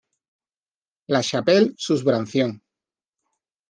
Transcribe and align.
La 1.07 1.21
Chapelle-sous-Brancion 1.21 2.59